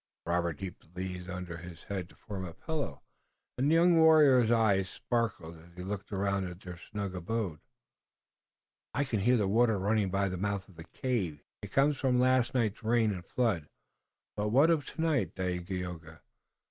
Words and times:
Robert 0.25 0.59
heaped 0.61 0.95
the 0.95 0.99
leaves 0.99 1.29
under 1.29 1.57
his 1.57 1.83
head 1.83 2.09
to 2.09 2.15
form 2.15 2.43
a 2.43 2.55
pillow, 2.55 3.03
and 3.55 3.69
the 3.69 3.75
young 3.75 3.99
warrior's 3.99 4.49
eyes 4.49 4.89
sparkled 4.89 5.59
as 5.59 5.75
he 5.75 5.83
looked 5.83 6.11
around 6.11 6.45
at 6.45 6.59
their 6.61 6.79
snug 6.79 7.13
abode. 7.13 7.59
"I 8.95 9.03
can 9.03 9.19
hear 9.19 9.37
the 9.37 9.47
water 9.47 9.77
running 9.77 10.09
by 10.09 10.27
the 10.27 10.37
mouth 10.37 10.67
of 10.67 10.75
the 10.77 10.85
cave," 10.85 11.33
he 11.33 11.37
said. 11.37 11.59
"It 11.61 11.71
comes 11.71 11.97
from 11.97 12.19
last 12.19 12.55
night's 12.55 12.81
rain 12.81 13.11
and 13.13 13.23
flood, 13.23 13.69
but 14.35 14.49
what 14.49 14.71
of 14.71 14.87
tonight, 14.87 15.35
Dagaeoga? 15.35 16.21